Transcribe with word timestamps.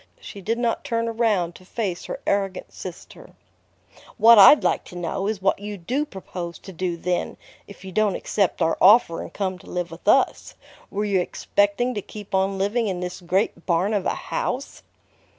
She 0.19 0.41
did 0.41 0.57
not 0.57 0.83
turn 0.83 1.07
around 1.07 1.53
to 1.53 1.63
face 1.63 2.05
her 2.05 2.19
arrogant 2.25 2.73
sister. 2.73 3.35
"What 4.17 4.39
I'd 4.39 4.63
like 4.63 4.83
to 4.85 4.95
know 4.95 5.27
is 5.27 5.43
what 5.43 5.59
you 5.59 5.77
do 5.77 6.05
propose 6.07 6.57
to 6.57 6.73
do, 6.73 6.97
then, 6.97 7.37
if 7.67 7.85
you 7.85 7.91
don't 7.91 8.15
accept 8.15 8.63
our 8.63 8.79
offer 8.81 9.21
and 9.21 9.31
come 9.31 9.59
to 9.59 9.69
live 9.69 9.91
with 9.91 10.07
us? 10.07 10.55
Were 10.89 11.05
you 11.05 11.19
expecting 11.19 11.93
to 11.93 12.01
keep 12.01 12.33
on 12.33 12.57
living 12.57 12.87
in 12.87 12.99
this 12.99 13.21
great 13.21 13.67
barn 13.67 13.93
of 13.93 14.07
a 14.07 14.15
house?" 14.15 14.81